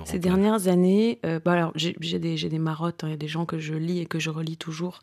[0.07, 3.44] Ces dernières années, euh, bah alors j'ai des, marottes, hein, il y a des gens
[3.44, 5.01] que je lis et que je relis toujours.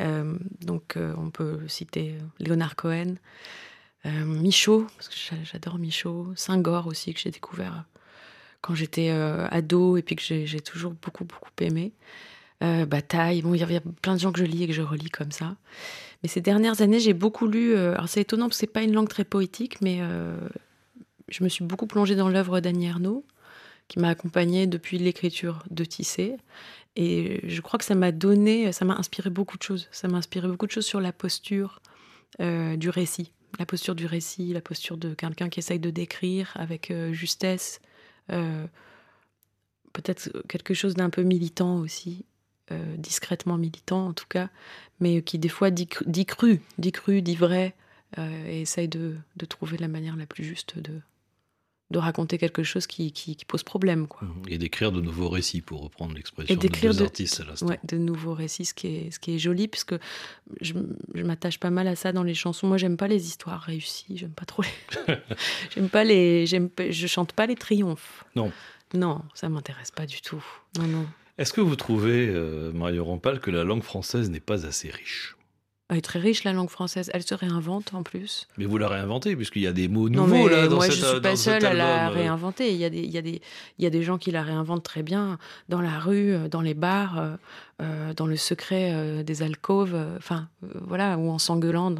[0.00, 3.14] Euh, donc euh, on peut citer Léonard Cohen,
[4.04, 7.84] Michaud, parce que j'a- j'adore Michaud, Saint-Gore aussi, que j'ai découvert
[8.60, 11.92] quand j'étais ado et puis que j'ai toujours beaucoup, beaucoup aimé.
[12.60, 15.10] Bataille, bon, il y avait plein de gens que je lis et que je relis
[15.10, 15.56] comme ça.
[16.22, 17.74] Mais ces dernières années, j'ai beaucoup lu.
[17.74, 20.36] euh, alors c'est étonnant parce que c'est pas une langue très poétique, mais euh,
[21.28, 23.24] je me suis beaucoup plongée dans l'œuvre d'Annie Ernaux
[23.88, 26.36] qui m'a accompagnée depuis l'écriture de Tissé.
[26.96, 29.88] Et je crois que ça m'a donné, ça m'a inspiré beaucoup de choses.
[29.92, 31.80] Ça m'a inspiré beaucoup de choses sur la posture
[32.40, 33.32] euh, du récit.
[33.58, 37.80] La posture du récit, la posture de quelqu'un qui essaye de décrire avec justesse.
[39.92, 42.26] Peut-être quelque chose d'un peu militant aussi,
[42.72, 44.48] euh, discrètement militant en tout cas,
[45.00, 47.74] mais qui des fois dit, cru- dit cru, dit cru, dit vrai,
[48.18, 51.00] euh, et essaye de, de trouver la manière la plus juste de,
[51.90, 54.08] de raconter quelque chose qui, qui, qui pose problème.
[54.08, 54.26] Quoi.
[54.48, 57.66] Et d'écrire de nouveaux récits, pour reprendre l'expression de deux de, artistes à l'instant.
[57.66, 59.94] ouais, de nouveaux récits, ce qui est, ce qui est joli, puisque
[60.60, 60.74] je,
[61.14, 62.66] je m'attache pas mal à ça dans les chansons.
[62.66, 65.14] Moi, j'aime pas les histoires réussies, j'aime pas trop les.
[65.74, 66.46] j'aime pas les.
[66.46, 68.24] J'aime, pas- je chante pas les triomphes.
[68.34, 68.50] Non.
[68.94, 70.44] Non, ça m'intéresse pas du tout.
[70.78, 71.06] Non, non.
[71.38, 75.36] Est-ce que vous trouvez, euh, Marion Rampal, que la langue française n'est pas assez riche?
[75.88, 77.10] Elle est très riche, la langue française.
[77.14, 78.48] Elle se réinvente en plus.
[78.58, 80.86] Mais vous la réinventez, puisqu'il y a des mots Non, nouveaux mais là dans moi,
[80.86, 82.10] cet, je suis dans pas seule à la euh.
[82.10, 82.72] réinventer.
[82.72, 83.40] Il y, a des, il, y a des,
[83.78, 86.60] il y a des gens qui la réinventent très bien dans la rue, euh, dans
[86.60, 87.36] les bars, euh,
[87.82, 91.94] euh, dans le secret euh, des alcôves, euh, enfin, euh, voilà, ou en s'engueulant.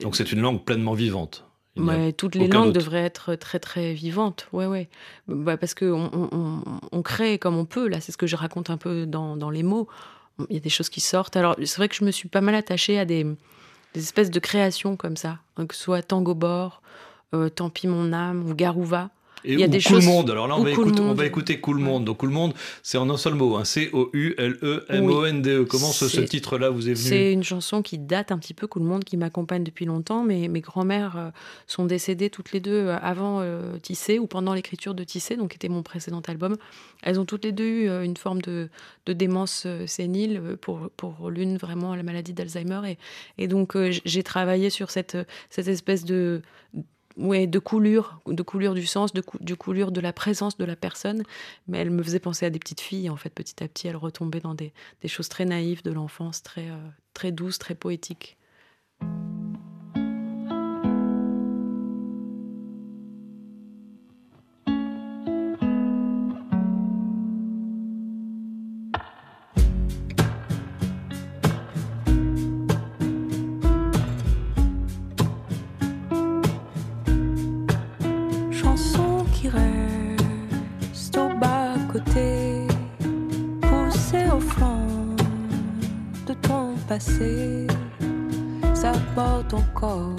[0.00, 1.44] Donc c'est une langue pleinement vivante.
[1.88, 4.88] Ouais, toutes les langues devraient être très très vivantes, ouais ouais,
[5.28, 6.62] Bah, parce que on, on- on-
[6.92, 7.88] on crée comme on peut.
[7.88, 9.88] Là, c'est ce que je raconte un peu dans, dans les mots.
[10.48, 11.36] Il y a des choses qui sortent.
[11.36, 14.38] Alors c'est vrai que je me suis pas mal attachée à des, des espèces de
[14.40, 16.80] créations comme ça, hein, que ce soit Tango Bord,
[17.34, 19.10] euh, Tant pis mon âme ou Garouva.
[19.44, 20.06] Et il y a des Cool choses.
[20.06, 20.30] Monde.
[20.30, 21.16] Alors là, on va, Cool écouter, on Monde.
[21.16, 22.04] va écouter Cool Monde.
[22.04, 23.56] Donc Cool Monde, c'est en un seul mot.
[23.56, 23.64] hein.
[23.64, 25.64] C-O-U-L-E-M-O-N-D-E.
[25.64, 28.82] Comment ce, titre-là vous est venu C'est une chanson qui date un petit peu, Cool
[28.82, 30.24] Monde, qui m'accompagne depuis longtemps.
[30.24, 31.30] Mais mes grand-mères euh,
[31.66, 35.50] sont décédées toutes les deux euh, avant euh, Tissé ou pendant l'écriture de Tissé, donc
[35.50, 36.56] qui était mon précédent album.
[37.02, 38.68] Elles ont toutes les deux eu euh, une forme de,
[39.06, 42.80] de démence sénile, pour, pour l'une vraiment la maladie d'Alzheimer.
[42.90, 42.98] Et,
[43.44, 45.16] et donc euh, j'ai travaillé sur cette,
[45.48, 46.42] cette espèce de
[47.20, 50.64] ouais, de coulure, de coulure du sens, de, cou- de coulure de la présence de
[50.64, 51.22] la personne.
[51.68, 53.88] Mais elle me faisait penser à des petites filles, en fait, petit à petit.
[53.88, 54.72] Elle retombait dans des,
[55.06, 58.36] choses très naïves de l'enfance, très, euh, très douces, très poétiques.
[87.00, 87.66] Passé.
[88.74, 90.16] Ça porte encore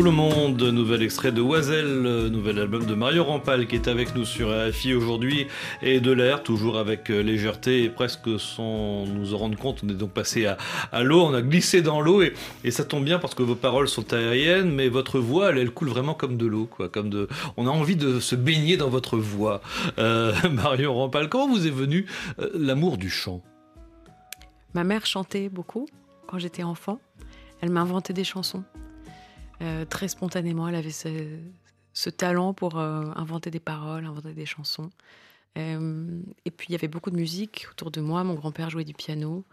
[0.00, 4.24] le monde, nouvel extrait de Oiselle, nouvel album de Mario Rampal qui est avec nous
[4.24, 5.48] sur AFI aujourd'hui
[5.82, 9.82] et de l'air, toujours avec euh, légèreté et presque sans nous en rendre compte.
[9.84, 12.32] On est donc passé à, l'eau, on a glissé dans l'eau et,
[12.70, 16.14] ça tombe bien parce que vos paroles sont aériennes, mais votre voix, elle, coule vraiment
[16.14, 16.88] comme de l'eau, quoi.
[16.88, 17.26] Comme
[17.58, 19.60] on a envie de se baigner dans votre voix.
[19.98, 22.06] Euh, Mario Rampal, comment vous est venu
[22.38, 23.42] euh, l'amour du chant?
[24.74, 25.86] Ma mère chantait beaucoup
[26.26, 26.98] quand j'étais enfant.
[27.60, 28.64] Elle m'inventait des chansons.
[29.62, 34.90] Euh, très spontanément, elle avait ce, talent pour euh, inventer des paroles, inventer des chansons.
[35.58, 38.24] Euh, et puis il y avait beaucoup de musique autour de moi.
[38.24, 39.44] Mon grand-père jouait du piano.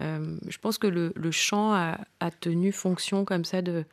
[0.00, 3.84] je pense que le, chant a, tenu fonction comme ça de,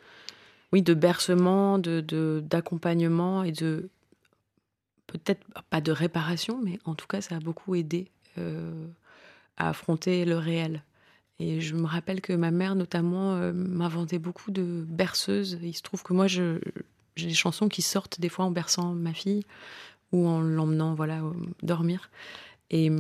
[0.73, 3.89] oui, de bercement, de d'accompagnement et de
[5.07, 10.38] peut-être pas de réparation, mais en tout cas ça a beaucoup aidé à affronter le
[10.38, 10.84] réel.
[11.41, 15.58] Et je me rappelle que ma mère, notamment, euh, m'inventait beaucoup de berceuses.
[15.63, 16.60] Il se trouve que moi, j'ai
[17.17, 19.43] des chansons qui sortent des fois en berçant ma fille
[20.12, 21.23] ou en l'emmenant voilà,
[21.63, 22.12] dormir.
[22.69, 22.91] Et,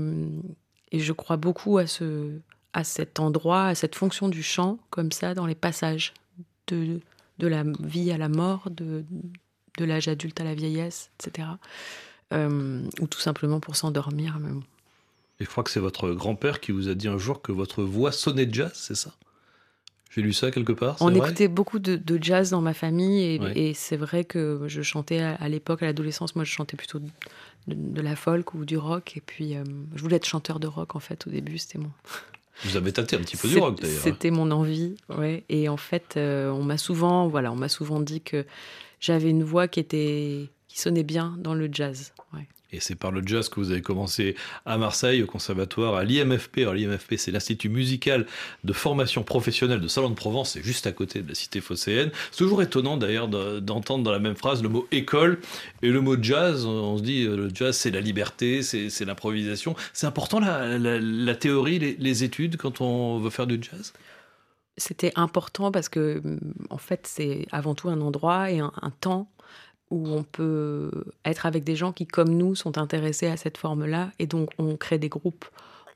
[0.91, 2.31] je crois beaucoup à, ce,
[2.73, 6.13] à cet endroit, à cette fonction du chant, comme ça, dans les passages
[6.67, 6.99] de,
[7.37, 9.05] de la vie à la mort, de,
[9.77, 11.47] de l'âge adulte à la vieillesse, etc.
[12.33, 14.39] Euh, ou tout simplement pour s'endormir.
[15.41, 17.81] Et je crois que c'est votre grand-père qui vous a dit un jour que votre
[17.81, 19.15] voix sonnait jazz, c'est ça?
[20.11, 20.97] J'ai lu ça quelque part.
[20.99, 25.49] On écoutait beaucoup de, jazz dans ma famille et, c'est vrai que je chantais à,
[25.49, 26.99] l'époque, à l'adolescence, moi je chantais plutôt
[27.67, 29.17] de, la folk ou du rock.
[29.17, 29.63] Et puis euh,
[29.95, 31.89] je voulais être chanteur de rock en fait au début, c'était mon.
[32.65, 34.03] Vous avez tâté un petit peu du rock d'ailleurs.
[34.03, 35.43] C'était mon envie, ouais.
[35.49, 38.45] Et en fait, euh, on m'a souvent, voilà, on m'a souvent dit que
[38.99, 42.13] j'avais une voix qui était, qui sonnait bien dans le jazz.
[42.33, 42.47] Ouais.
[42.73, 46.59] Et c'est par le jazz que vous avez commencé à Marseille, au conservatoire, à l'IMFP.
[46.59, 48.25] Alors l'IMFP, c'est l'Institut musical
[48.63, 52.11] de formation professionnelle de Salon de Provence, c'est juste à côté de la cité phocéenne.
[52.31, 55.39] C'est toujours étonnant d'ailleurs d'entendre dans la même phrase le mot école
[55.81, 56.65] et le mot jazz.
[56.65, 59.75] On se dit, euh, le jazz, c'est la liberté, c'est l'improvisation.
[59.91, 63.93] C'est important la, théorie, les, études quand on veut faire du jazz?
[64.77, 66.21] C'était important parce que,
[66.69, 69.29] en fait, c'est avant tout un endroit et un temps
[69.91, 70.89] où on peut
[71.25, 74.77] être avec des gens qui, comme nous, sont intéressés à cette forme-là, et donc on
[74.77, 75.45] crée des groupes,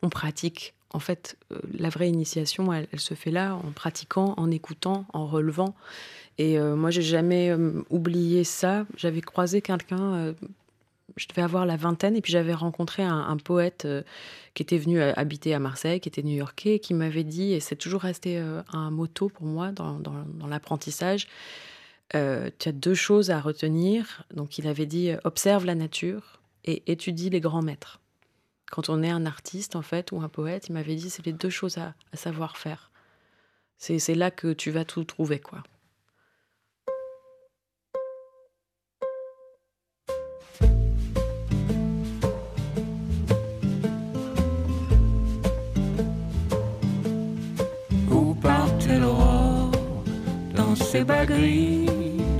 [0.03, 0.73] on pratique.
[0.91, 5.25] En fait, euh, la vraie initiation, elle, se fait là, en pratiquant, en écoutant, en
[5.25, 5.75] relevant.
[6.37, 8.85] Et euh, moi, j'ai jamais euh, oublié ça.
[8.97, 10.35] J'avais croisé quelqu'un,
[11.15, 13.87] je devais avoir la vingtaine, et puis j'avais rencontré un, poète
[14.53, 18.01] qui était venu habiter à Marseille, qui était new-yorkais, qui m'avait dit, et c'est toujours
[18.01, 18.37] resté
[18.73, 21.27] un motto pour moi dans l'apprentissage,
[22.13, 24.23] euh, tu as deux choses à retenir.
[24.33, 27.99] Donc, il avait dit observe la nature et étudie les grands maîtres.
[28.69, 31.33] Quand on est un artiste, en fait, ou un poète, il m'avait dit c'est les
[31.33, 32.91] deux choses à, à savoir faire.
[33.77, 35.63] C'est là que tu vas tout trouver, quoi.
[50.75, 51.85] Ces bas gris,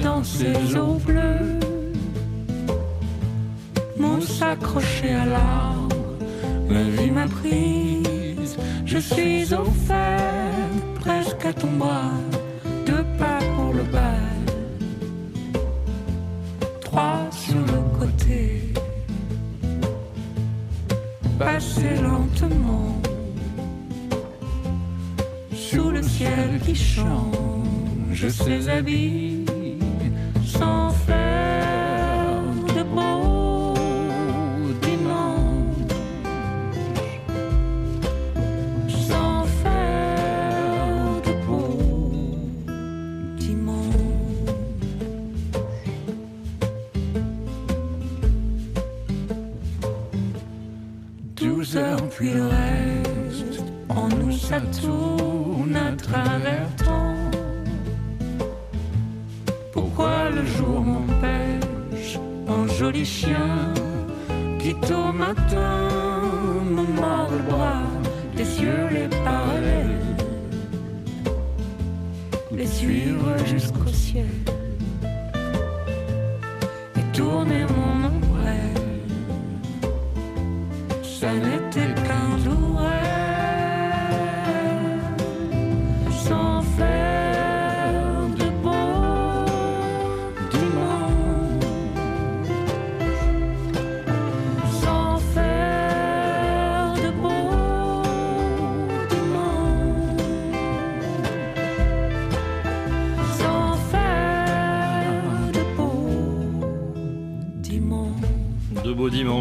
[0.03, 1.59] dans ces eaux bleues.
[3.97, 5.95] Mousse accrochée à l'arbre,
[6.69, 8.57] ma vie m'a prise.
[8.85, 12.11] Je suis au fait, presque à ton bras,
[12.85, 14.43] deux pas pour le bal,
[16.81, 18.73] trois sur le côté.
[21.39, 23.01] Passer lentement
[25.53, 26.75] sous le ciel qui
[28.15, 29.45] change ses habits
[30.45, 32.43] sans faire
[32.75, 33.73] de beaux
[34.81, 35.97] dimanches,
[39.07, 42.37] sans faire de beaux
[43.37, 43.95] dimanches.
[51.35, 52.31] Douze heures puis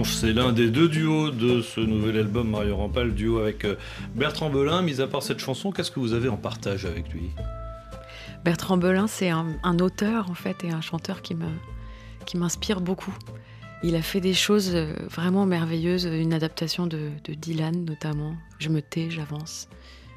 [0.04, 3.76] c'est l'un des deux duos de ce nouvel album Mario Rampal, duo avec euh,
[4.14, 4.82] Bertrand Belin.
[4.82, 7.30] Mis à part cette chanson, qu'est-ce que vous avez en partage avec lui?
[8.44, 11.46] Bertrand Belin, c'est un, auteur en fait et un chanteur qui me
[12.26, 13.14] qui m'inspire beaucoup.
[13.82, 18.34] Il a fait des choses euh, vraiment merveilleuses, une adaptation de, Dylan notamment.
[18.58, 19.68] Je me tais, j'avance,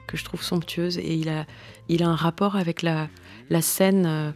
[0.08, 1.46] que je trouve somptueuse et il a
[1.88, 3.08] il a un rapport avec la
[3.50, 4.34] la scène.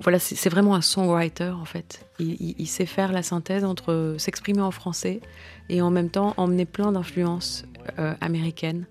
[0.00, 2.06] Voilà, c'est vraiment un songwriter en fait.
[2.18, 5.20] Il, sait faire la synthèse entre s'exprimer en français
[5.68, 7.64] et en même temps emmener plein d'influences
[7.98, 8.86] euh, américaines.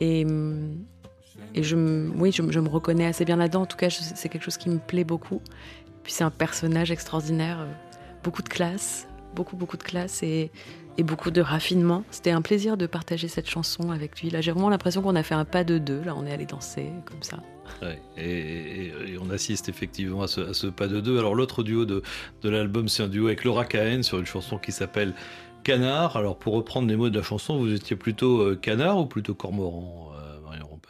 [0.00, 0.26] Et,
[1.54, 1.76] et je,
[2.16, 3.62] oui, je, me- reconnais assez bien là-dedans.
[3.62, 5.40] En tout cas, c'est quelque chose qui me plaît beaucoup.
[6.02, 7.72] Puis c'est un personnage extraordinaire, euh,
[8.22, 10.50] beaucoup de classe, beaucoup beaucoup de classe et,
[10.96, 12.04] et beaucoup de raffinement.
[12.10, 14.30] C'était un plaisir de partager cette chanson avec lui.
[14.30, 16.02] Là, j'ai vraiment l'impression qu'on a fait un pas de deux.
[16.02, 17.38] Là, on est allé danser comme ça.
[18.16, 21.18] Et, on assiste effectivement à ce, pas de deux.
[21.18, 22.02] Alors l'autre duo de,
[22.42, 25.14] de l'album, c'est un duo avec Laura Cahen sur une chanson qui s'appelle
[25.64, 26.16] Canard.
[26.16, 29.34] Alors pour reprendre les mots de la chanson, vous étiez plutôt euh, canard ou plutôt
[29.34, 30.80] cormoran, euh, Marion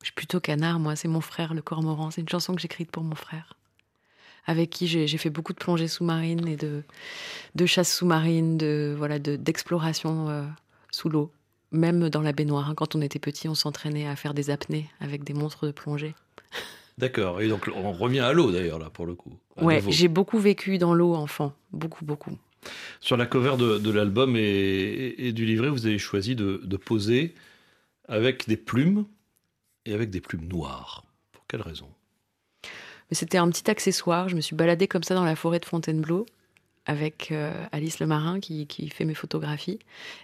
[0.00, 0.96] Je suis plutôt canard, moi.
[0.96, 2.10] C'est mon frère, le cormoran.
[2.10, 3.54] C'est une chanson que j'ai écrite pour mon frère,
[4.46, 6.82] avec qui j'ai fait beaucoup de plongées sous-marines et de,
[7.54, 10.44] de chasse sous-marine, de voilà, de- d'exploration euh,
[10.90, 11.32] sous l'eau.
[11.72, 12.74] Même dans la baignoire, hein.
[12.74, 16.14] quand on était petit, on s'entraînait à faire des apnées avec des montres de plongée.
[16.98, 19.32] D'accord, et donc on revient à l'eau d'ailleurs là pour le coup.
[19.60, 19.90] Ouais, nouveau.
[19.90, 22.36] j'ai beaucoup vécu dans l'eau enfant, beaucoup, beaucoup.
[23.00, 26.60] Sur la cover de, de l'album et, et- et du livret, vous avez choisi de,
[26.62, 27.34] de poser
[28.08, 29.06] avec des plumes
[29.86, 31.04] et avec des plumes noires.
[31.32, 31.88] Pour quelle raison?
[33.12, 34.28] C'était un petit accessoire.
[34.28, 36.26] Je me suis baladée comme ça dans la forêt de Fontainebleau
[36.90, 39.78] avec euh, Alice le marin qui, fait mes photographies.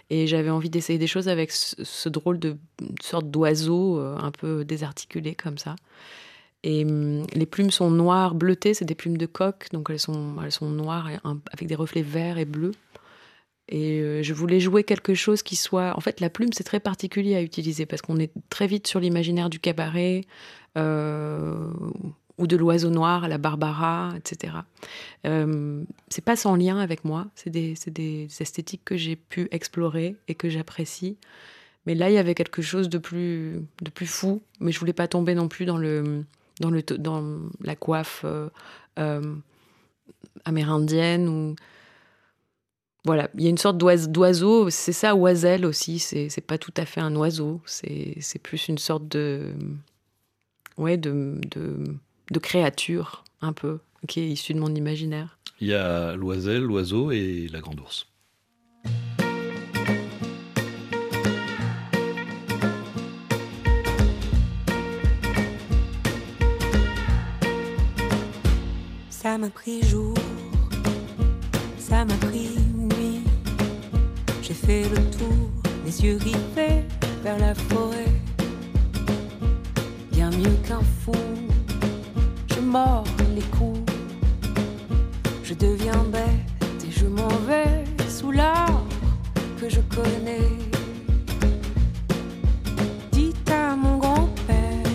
[0.09, 2.57] Et j'avais envie d'essayer des choses avec ce, drôle de
[3.01, 5.77] sorte d'oiseau euh, un peu désarticulé comme ça.
[6.63, 10.35] Et hum, les plumes sont noires, bleutées, c'est des plumes de coq, donc elles sont,
[10.43, 11.09] elles sont noires
[11.53, 12.73] avec des reflets verts et bleus.
[13.69, 15.95] Et euh, je voulais jouer quelque chose qui soit...
[15.95, 18.99] En fait, la plume, c'est très particulier à utiliser parce qu'on est très vite sur
[18.99, 20.25] l'imaginaire du cabaret
[22.37, 24.53] ou de l'oiseau noir, la Barbara, etc.
[25.25, 30.35] Euh, c'est pas sans lien avec moi, c'est des, esthétiques que j'ai pu explorer et
[30.35, 31.17] que j'apprécie.
[31.85, 34.93] Mais là, il y avait quelque chose de plus, de plus fou, mais je voulais
[34.93, 35.77] pas tomber non plus dans,
[37.61, 38.49] la coiffe euh,
[38.99, 39.35] euh,
[40.45, 41.55] amérindienne
[43.07, 46.73] voilà, il y a une sorte d'oise- d'oiseau, c'est ça, oiselle aussi, c'est pas tout
[46.75, 49.53] à fait un oiseau, c'est plus une sorte de.
[50.77, 51.39] Ouais, de,
[52.31, 55.37] de créature, un peu, qui est issue de mon imaginaire.
[55.59, 58.07] Il y a l'oiselle, l'oiseau et la grande ours.
[69.09, 70.15] Ça m'a pris jour,
[71.77, 73.21] ça m'a pris nuit.
[74.41, 75.49] J'ai fait le tour,
[75.85, 76.83] les yeux rivés
[77.23, 78.05] vers la forêt.
[80.11, 81.11] Bien mieux qu'un fou
[82.67, 83.91] mords les coups.
[85.43, 88.85] Je deviens bête et je m'en vais sous l'arbre
[89.59, 90.49] que je connais.
[93.11, 94.91] Dites à mon grand-père,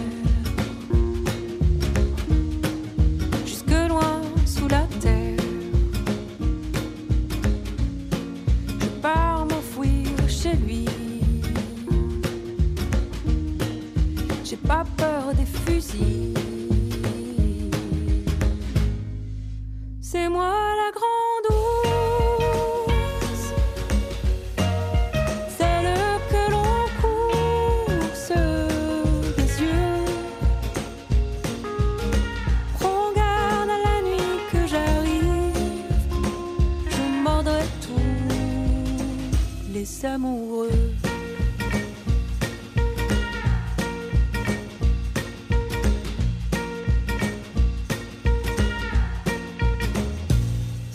[3.47, 5.41] jusque loin sous la terre,
[8.81, 10.87] je pars m'enfouir chez lui.
[14.45, 16.32] J'ai pas peur des fusils.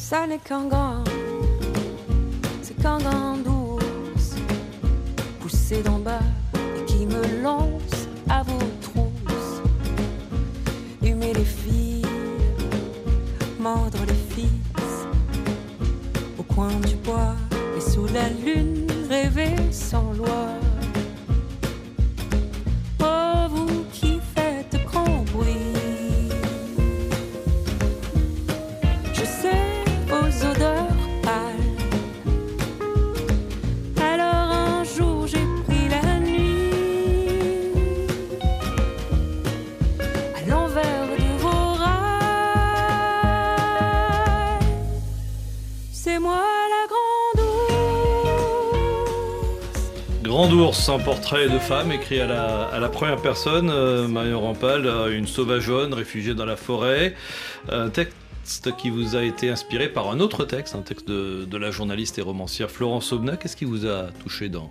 [0.09, 1.03] Ça n'est qu'un grand,
[2.61, 4.35] c'est qu'un grand ours
[5.41, 6.21] poussé d'en bas
[6.77, 9.61] et qui me lance à vos trousses.
[11.03, 11.86] Humer les filles,
[50.89, 56.33] un portrait de femme écrit à la, première personne, euh, Marion Rampal, une sauvageonne réfugiée
[56.33, 57.13] dans la forêt.
[57.69, 61.71] Un texte qui vous a été inspiré par un autre texte, un texte de, la
[61.71, 63.35] journaliste et romancière Florence Aubenas.
[63.35, 64.69] Qu'est-ce qui vous a touché dans,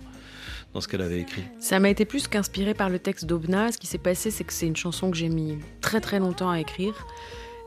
[0.79, 1.43] ce qu'elle avait écrit?
[1.59, 3.71] Ça m'a été plus qu'inspiré par le texte d'Obna.
[3.71, 6.49] Ce qui s'est passé, c'est que c'est une chanson que j'ai mis très très longtemps
[6.49, 7.05] à écrire.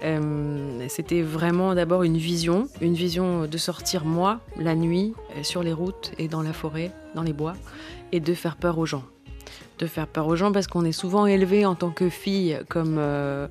[0.02, 5.62] Euh, C'était vraiment d'abord une vision, une vision de sortir moi la nuit euh, sur
[5.62, 7.54] les routes et dans la forêt, dans les bois,
[8.12, 9.04] et de faire peur aux gens.
[9.78, 12.96] De faire peur aux gens parce qu'on est souvent élevé en tant que fille comme
[12.98, 13.48] euh,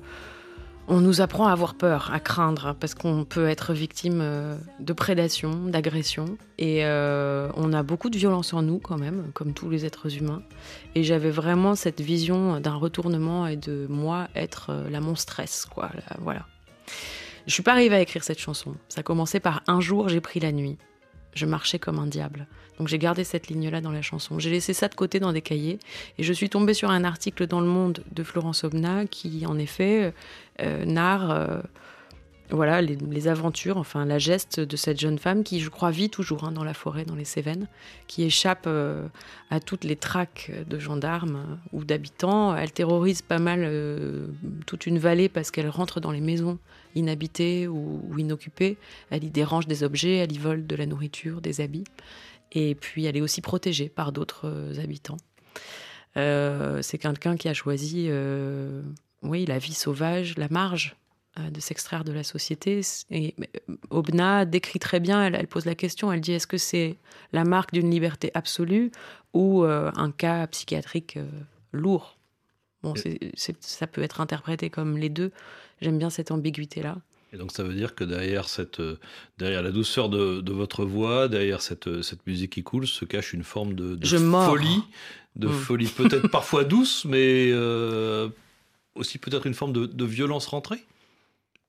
[0.88, 4.92] on nous apprend à avoir peur, à craindre, parce qu'on peut être victime euh, de
[4.92, 6.36] prédation, d'agression.
[6.58, 10.16] Et euh, on a beaucoup de violence en nous quand même, comme tous les êtres
[10.16, 10.42] humains.
[10.94, 15.90] Et j'avais vraiment cette vision d'un retournement et de moi être la monstresse, quoi.
[16.18, 16.46] voilà.
[17.46, 18.74] Je suis pas arrivée à écrire cette chanson.
[18.88, 20.76] Ça commençait par un jour, j'ai pris la nuit.
[21.34, 22.46] Je marchais comme un diable.
[22.78, 24.38] Donc j'ai gardé cette ligne-là dans la chanson.
[24.38, 25.78] J'ai laissé ça de côté dans des cahiers
[26.18, 29.58] et je suis tombée sur un article dans Le Monde de Florence Obna qui, en
[29.58, 30.14] effet,
[30.60, 31.60] euh, narre euh,
[32.52, 36.44] voilà, les, aventures, enfin la geste de cette jeune femme qui, je crois, vit toujours
[36.44, 37.68] hein, dans la forêt, dans les Cévennes,
[38.06, 39.06] qui échappe euh,
[39.50, 42.56] à toutes les traques de gendarmes euh, ou d'habitants.
[42.56, 44.26] Elle terrorise pas mal euh,
[44.66, 46.58] toute une vallée parce qu'elle rentre dans les maisons
[46.94, 48.78] inhabitées ou, ou inoccupées.
[49.10, 51.84] Elle y dérange des objets, elle y vole de la nourriture, des habits.
[52.52, 55.18] Et puis elle est aussi protégée par d'autres habitants.
[56.16, 58.10] C'est quelqu'un qui a choisi,
[59.22, 60.96] oui, la vie sauvage, la marge
[61.36, 62.80] de s'extraire de la société.
[63.10, 63.34] Et
[63.68, 66.96] euh, Obna décrit très bien, elle, elle pose la question, elle dit est-ce que c'est
[67.32, 68.90] la marque d'une liberté absolue
[69.32, 71.26] ou euh, un cas psychiatrique euh,
[71.72, 72.16] lourd?
[72.82, 72.94] Bon,
[73.36, 75.32] ça peut être interprété comme les deux.
[75.82, 76.96] J'aime bien cette ambiguïté-là.
[77.32, 78.98] Et donc ça veut dire que derrière, cette, euh,
[79.38, 83.04] derrière la douceur de, de votre voix, derrière cette, euh, cette musique qui coule, se
[83.04, 84.46] cache une forme de, de Je mords.
[84.50, 84.82] folie,
[85.36, 85.52] de Mm.
[85.52, 88.28] folie peut-être parfois douce, mais euh,
[88.96, 90.82] aussi peut-être une forme de, de violence rentrée?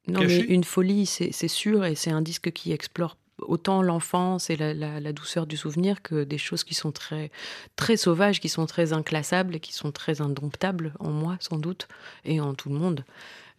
[0.07, 0.39] Non, Caché.
[0.47, 4.73] mais une folie, c'est sûr, et c'est un disque qui explore autant l'enfance et la,
[4.73, 7.31] la- la douceur du souvenir que des choses qui sont très,
[7.75, 11.87] très sauvages, qui sont très inclassables, et qui sont très indomptables en moi, sans doute,
[12.25, 13.03] et en tout le monde.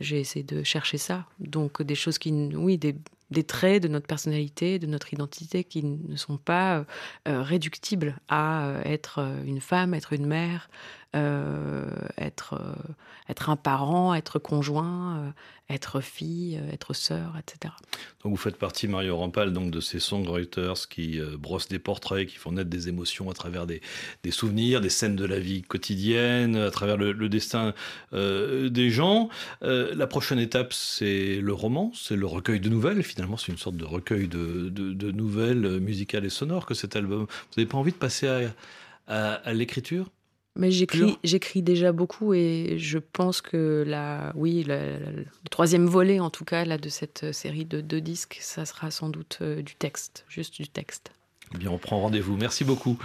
[0.01, 1.27] J'ai essayé de chercher ça.
[1.39, 2.95] Donc, des choses qui, oui, des,
[3.31, 6.85] des traits de notre personnalité, de notre identité qui ne sont pas
[7.29, 10.69] euh, réductibles à euh, être euh, une femme, être une mère,
[11.15, 12.75] être, euh,
[13.29, 15.31] être un parent, être conjoint, euh,
[15.73, 17.75] être fille, euh, être sœur, etc.
[18.23, 22.27] Donc vous faites partie, Mario Rampal, donc de ces songwriters qui euh, brossent des portraits,
[22.29, 23.81] qui font naître des émotions à travers des,
[24.31, 27.75] souvenirs, des scènes de la vie quotidienne, à travers le, destin
[28.13, 29.29] euh, des gens.
[29.63, 33.03] Euh, la prochaine étape, c'est le roman, c'est le recueil de nouvelles.
[33.03, 37.23] Finalement, c'est une sorte de recueil de, nouvelles musicales et sonores que cet album.
[37.23, 38.29] Vous n'avez pas envie de passer
[39.07, 40.11] à l'écriture?
[40.55, 46.21] Mais j'écris, déjà beaucoup et je pense que la, oui, la- la- le troisième volet,
[46.21, 49.63] en tout cas, là, de cette série de deux disques, ça sera sans doute euh,
[49.63, 51.13] du texte, juste du texte.
[51.61, 52.37] Eh on prend rendez-vous.
[52.37, 52.99] Merci beaucoup,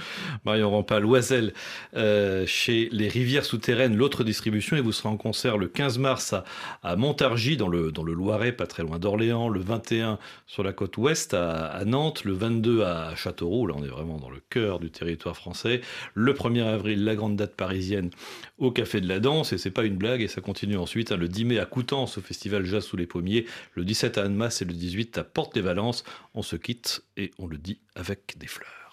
[0.45, 1.05] Marion Rampal.
[1.05, 1.53] Oiselle,
[1.95, 6.35] euh, chez Les Rivières Souterraines, l'autre distribution, et vous serez en concert le 15 mars
[6.83, 10.73] à, Montargis, dans le, dans le Loiret, pas très loin d'Orléans, le 21 sur la
[10.73, 14.79] côte ouest à, Nantes, le 22 à Châteauroux, là on est vraiment dans le cœur
[14.79, 15.81] du territoire français,
[16.13, 18.09] le 1er avril, la grande date parisienne
[18.57, 21.17] au Café de la Danse, et c'est pas une blague, et ça continue ensuite, hein,
[21.17, 23.45] le 10 mai à Coutances au Festival Jazz sous les Pommiers,
[23.75, 26.03] le 17 à Annemasse et le 18 à Porte-les-Valences.
[26.33, 28.86] On se quitte et on le dit avec des fleurs.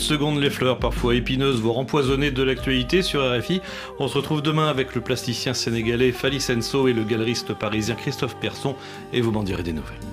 [0.00, 3.60] Dans une poignée de secondes, les fleurs, parfois épineuses, vont empoisonner de l'actualité sur RFI.
[3.98, 8.36] On se retrouve demain avec le plasticien sénégalais Fali Senso et le galeriste parisien Christophe
[8.40, 8.76] Persson
[9.12, 10.09] et vous m'en direz des nouvelles.